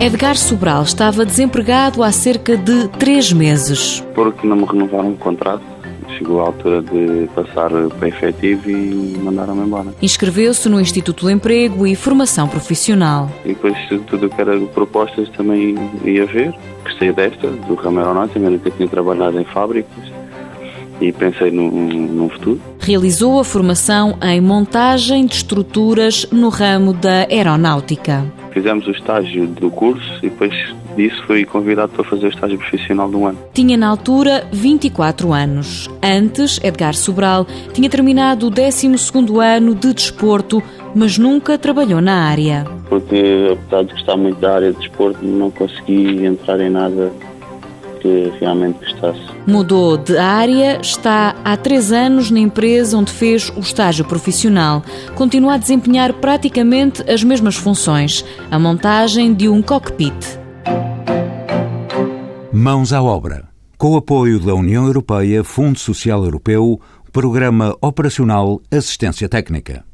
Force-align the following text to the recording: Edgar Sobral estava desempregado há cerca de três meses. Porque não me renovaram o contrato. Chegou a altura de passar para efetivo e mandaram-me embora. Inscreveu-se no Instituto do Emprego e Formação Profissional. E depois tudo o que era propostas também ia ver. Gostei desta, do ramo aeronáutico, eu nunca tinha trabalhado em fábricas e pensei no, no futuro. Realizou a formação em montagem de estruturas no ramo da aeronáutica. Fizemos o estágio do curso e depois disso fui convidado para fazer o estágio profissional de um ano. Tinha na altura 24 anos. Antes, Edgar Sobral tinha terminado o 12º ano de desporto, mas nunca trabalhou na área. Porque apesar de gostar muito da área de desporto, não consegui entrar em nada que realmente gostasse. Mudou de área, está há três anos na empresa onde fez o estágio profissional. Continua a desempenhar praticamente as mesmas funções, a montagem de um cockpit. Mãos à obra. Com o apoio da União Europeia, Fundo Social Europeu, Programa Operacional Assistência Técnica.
Edgar 0.00 0.36
Sobral 0.36 0.84
estava 0.84 1.26
desempregado 1.26 2.04
há 2.04 2.12
cerca 2.12 2.56
de 2.56 2.86
três 3.00 3.32
meses. 3.32 4.00
Porque 4.14 4.46
não 4.46 4.56
me 4.56 4.64
renovaram 4.64 5.10
o 5.10 5.16
contrato. 5.16 5.62
Chegou 6.16 6.40
a 6.40 6.46
altura 6.46 6.82
de 6.82 7.28
passar 7.34 7.70
para 7.98 8.08
efetivo 8.08 8.70
e 8.70 9.18
mandaram-me 9.20 9.66
embora. 9.66 9.88
Inscreveu-se 10.00 10.68
no 10.68 10.80
Instituto 10.80 11.24
do 11.24 11.30
Emprego 11.30 11.84
e 11.84 11.96
Formação 11.96 12.46
Profissional. 12.46 13.28
E 13.44 13.48
depois 13.48 13.76
tudo 14.06 14.26
o 14.26 14.30
que 14.30 14.40
era 14.40 14.58
propostas 14.66 15.28
também 15.30 15.74
ia 16.04 16.26
ver. 16.26 16.54
Gostei 16.84 17.12
desta, 17.12 17.48
do 17.48 17.74
ramo 17.74 17.98
aeronáutico, 17.98 18.38
eu 18.38 18.50
nunca 18.52 18.70
tinha 18.70 18.88
trabalhado 18.88 19.40
em 19.40 19.44
fábricas 19.44 20.04
e 21.00 21.12
pensei 21.12 21.50
no, 21.50 21.70
no 21.70 22.28
futuro. 22.28 22.60
Realizou 22.78 23.40
a 23.40 23.44
formação 23.44 24.16
em 24.22 24.40
montagem 24.40 25.26
de 25.26 25.34
estruturas 25.34 26.26
no 26.30 26.48
ramo 26.48 26.92
da 26.92 27.26
aeronáutica. 27.28 28.37
Fizemos 28.58 28.88
o 28.88 28.90
estágio 28.90 29.46
do 29.46 29.70
curso 29.70 30.04
e 30.16 30.28
depois 30.28 30.52
disso 30.96 31.22
fui 31.28 31.44
convidado 31.44 31.92
para 31.92 32.02
fazer 32.02 32.26
o 32.26 32.28
estágio 32.28 32.58
profissional 32.58 33.08
de 33.08 33.14
um 33.14 33.24
ano. 33.24 33.38
Tinha 33.54 33.76
na 33.76 33.86
altura 33.86 34.48
24 34.50 35.32
anos. 35.32 35.88
Antes, 36.02 36.58
Edgar 36.60 36.92
Sobral 36.92 37.46
tinha 37.72 37.88
terminado 37.88 38.48
o 38.48 38.50
12º 38.50 39.40
ano 39.40 39.76
de 39.76 39.94
desporto, 39.94 40.60
mas 40.92 41.16
nunca 41.18 41.56
trabalhou 41.56 42.00
na 42.00 42.24
área. 42.24 42.66
Porque 42.88 43.52
apesar 43.52 43.84
de 43.84 43.92
gostar 43.92 44.16
muito 44.16 44.40
da 44.40 44.56
área 44.56 44.72
de 44.72 44.78
desporto, 44.80 45.24
não 45.24 45.52
consegui 45.52 46.26
entrar 46.26 46.60
em 46.60 46.68
nada 46.68 47.12
que 48.00 48.32
realmente 48.40 48.78
gostasse. 48.78 49.20
Mudou 49.46 49.96
de 49.96 50.16
área, 50.16 50.80
está 50.80 51.34
há 51.44 51.56
três 51.56 51.92
anos 51.92 52.30
na 52.30 52.40
empresa 52.40 52.96
onde 52.96 53.12
fez 53.12 53.50
o 53.50 53.60
estágio 53.60 54.04
profissional. 54.04 54.82
Continua 55.14 55.54
a 55.54 55.58
desempenhar 55.58 56.12
praticamente 56.14 57.02
as 57.10 57.22
mesmas 57.22 57.56
funções, 57.56 58.24
a 58.50 58.58
montagem 58.58 59.34
de 59.34 59.48
um 59.48 59.62
cockpit. 59.62 60.14
Mãos 62.52 62.92
à 62.92 63.02
obra. 63.02 63.48
Com 63.76 63.92
o 63.92 63.96
apoio 63.96 64.40
da 64.40 64.54
União 64.54 64.86
Europeia, 64.86 65.44
Fundo 65.44 65.78
Social 65.78 66.24
Europeu, 66.24 66.80
Programa 67.12 67.76
Operacional 67.80 68.60
Assistência 68.70 69.28
Técnica. 69.28 69.84